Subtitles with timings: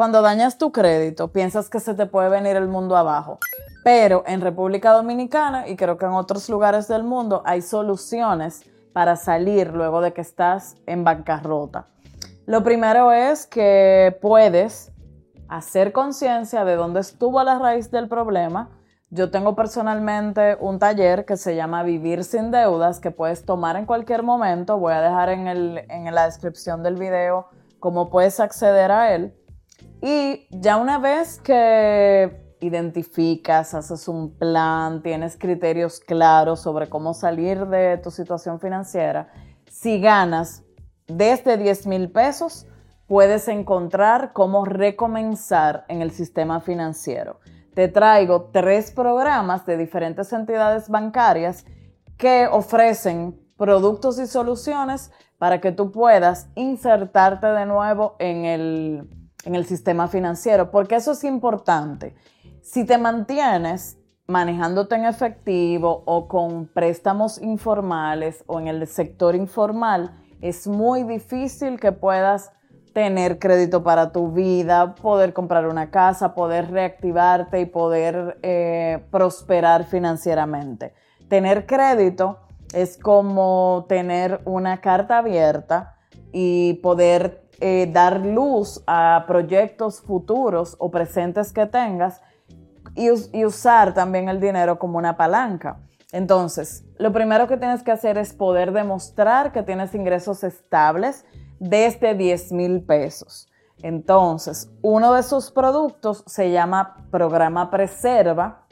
[0.00, 3.38] Cuando dañas tu crédito, piensas que se te puede venir el mundo abajo.
[3.84, 8.62] Pero en República Dominicana y creo que en otros lugares del mundo hay soluciones
[8.94, 11.88] para salir luego de que estás en bancarrota.
[12.46, 14.90] Lo primero es que puedes
[15.50, 18.70] hacer conciencia de dónde estuvo la raíz del problema.
[19.10, 23.84] Yo tengo personalmente un taller que se llama Vivir sin deudas que puedes tomar en
[23.84, 24.78] cualquier momento.
[24.78, 27.48] Voy a dejar en, en la descripción del video
[27.80, 29.34] cómo puedes acceder a él.
[30.02, 37.66] Y ya una vez que identificas, haces un plan, tienes criterios claros sobre cómo salir
[37.66, 39.30] de tu situación financiera,
[39.70, 40.62] si ganas
[41.06, 42.66] desde 10 mil pesos,
[43.06, 47.40] puedes encontrar cómo recomenzar en el sistema financiero.
[47.74, 51.64] Te traigo tres programas de diferentes entidades bancarias
[52.16, 59.54] que ofrecen productos y soluciones para que tú puedas insertarte de nuevo en el, en
[59.54, 62.14] el sistema financiero, porque eso es importante.
[62.62, 70.12] Si te mantienes manejándote en efectivo o con préstamos informales o en el sector informal,
[70.40, 72.52] es muy difícil que puedas
[72.92, 79.84] tener crédito para tu vida, poder comprar una casa, poder reactivarte y poder eh, prosperar
[79.84, 80.94] financieramente.
[81.28, 82.38] Tener crédito
[82.72, 85.96] es como tener una carta abierta
[86.32, 92.20] y poder eh, dar luz a proyectos futuros o presentes que tengas
[92.94, 93.10] y,
[93.44, 95.80] usar también el dinero como una palanca.
[96.12, 101.24] Entonces, lo primero que tienes que hacer es poder demostrar que tienes ingresos estables
[101.58, 103.48] desde 10 mil pesos.
[103.82, 108.66] Entonces, uno de esos productos se llama Programa Preserva.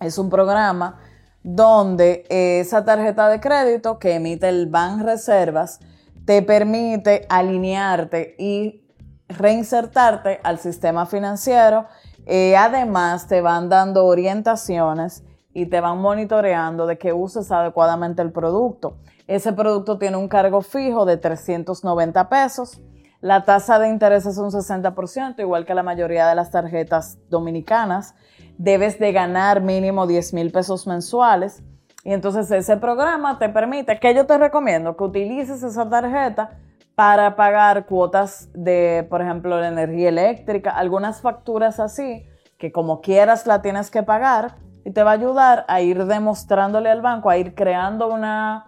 [0.00, 0.98] Es un programa
[1.42, 5.80] donde esa tarjeta de crédito que emite el Ban Reservas
[6.24, 8.84] te permite alinearte y
[9.28, 11.86] reinsertarte al sistema financiero
[12.26, 18.32] eh, además, te van dando orientaciones y te van monitoreando de que uses adecuadamente el
[18.32, 18.98] producto.
[19.26, 22.80] Ese producto tiene un cargo fijo de 390 pesos.
[23.20, 28.14] La tasa de interés es un 60%, igual que la mayoría de las tarjetas dominicanas.
[28.58, 31.62] Debes de ganar mínimo 10 mil pesos mensuales.
[32.04, 36.58] Y entonces ese programa te permite, que yo te recomiendo, que utilices esa tarjeta
[36.94, 42.26] para pagar cuotas de, por ejemplo, la energía eléctrica, algunas facturas así,
[42.58, 46.90] que como quieras la tienes que pagar y te va a ayudar a ir demostrándole
[46.90, 48.66] al banco, a ir creando una,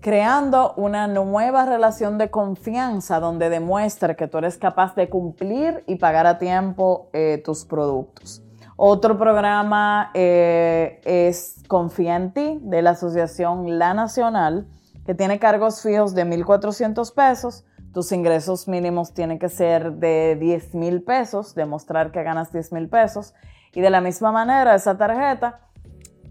[0.00, 5.96] creando una nueva relación de confianza donde demuestre que tú eres capaz de cumplir y
[5.96, 8.43] pagar a tiempo eh, tus productos.
[8.76, 14.66] Otro programa eh, es Confía en ti de la Asociación La Nacional
[15.06, 20.74] que tiene cargos fijos de 1.400 pesos, tus ingresos mínimos tienen que ser de 10
[20.74, 23.34] mil pesos, demostrar que ganas 10 mil pesos.
[23.72, 25.60] Y de la misma manera, esa tarjeta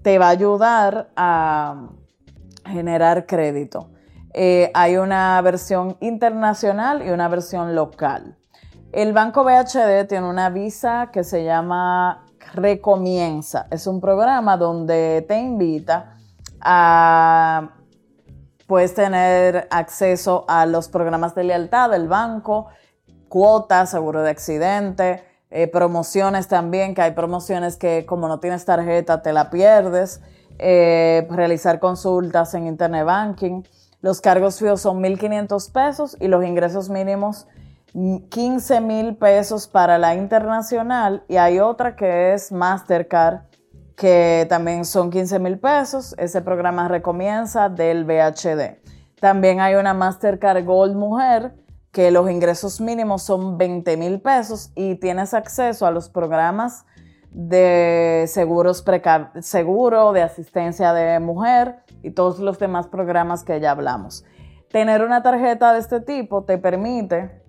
[0.02, 1.90] te va a ayudar a
[2.66, 3.92] generar crédito.
[4.34, 8.38] Eh, hay una versión internacional y una versión local.
[8.92, 12.23] El Banco BHD tiene una visa que se llama
[12.54, 13.68] Recomienza.
[13.72, 16.18] Es un programa donde te invita
[16.62, 17.74] a
[18.68, 22.68] Puedes tener acceso a los programas de lealtad del banco,
[23.28, 29.22] cuotas, seguro de accidente, eh, promociones también, que hay promociones que como no tienes tarjeta
[29.22, 30.22] te la pierdes,
[30.60, 33.64] eh, realizar consultas en Internet Banking.
[34.02, 37.48] Los cargos fijos son 1.500 pesos y los ingresos mínimos
[37.94, 43.42] 15 mil pesos para la internacional y hay otra que es Mastercard
[43.96, 46.16] que también son 15 mil pesos.
[46.18, 48.81] Ese programa recomienza del VHD.
[49.20, 51.54] También hay una Mastercard Gold Mujer
[51.92, 56.86] que los ingresos mínimos son 20 mil pesos y tienes acceso a los programas
[57.30, 58.84] de seguros
[59.42, 64.25] seguro, de asistencia de mujer y todos los demás programas que ya hablamos.
[64.72, 67.43] Tener una tarjeta de este tipo te permite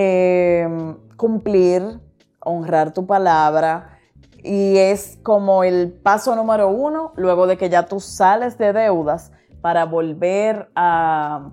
[0.00, 1.98] eh, cumplir,
[2.38, 3.98] honrar tu palabra,
[4.44, 9.32] y es como el paso número uno, luego de que ya tú sales de deudas,
[9.60, 11.50] para volver a,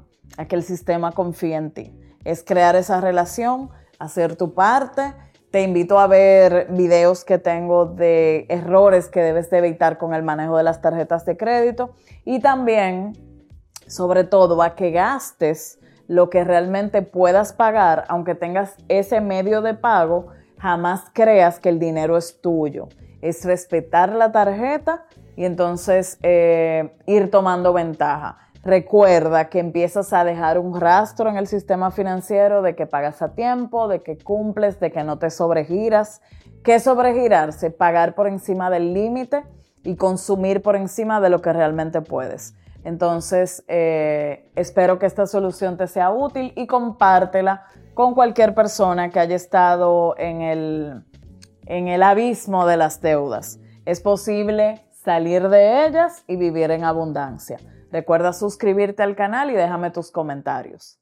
[0.47, 1.99] que el sistema confíe en ti.
[2.23, 5.15] Es crear esa relación, hacer tu parte.
[5.49, 10.21] Te invito a ver videos que tengo de errores que debes de evitar con el
[10.21, 11.95] manejo de las tarjetas de crédito
[12.25, 13.13] y también,
[13.87, 19.73] sobre todo, a que gastes lo que realmente puedas pagar, aunque tengas ese medio de
[19.73, 22.87] pago jamás creas que el dinero es tuyo.
[23.21, 25.05] Es respetar la tarjeta
[25.35, 28.39] y entonces eh, ir tomando ventaja.
[28.63, 33.35] Recuerda que empiezas a dejar un rastro en el sistema financiero de que pagas a
[33.35, 36.21] tiempo, de que cumples, de que no te sobregiras.
[36.63, 37.69] ¿Qué sobregirarse?
[37.69, 39.43] Pagar por encima del límite
[39.83, 42.55] y consumir por encima de lo que realmente puedes.
[42.85, 47.65] Entonces, eh, espero que esta solución te sea útil y compártela
[47.95, 51.03] con cualquier persona que haya estado en el,
[51.65, 53.59] en el abismo de las deudas.
[53.85, 57.57] Es posible salir de ellas y vivir en abundancia.
[57.91, 60.99] Recuerda suscribirte al canal y déjame tus comentarios.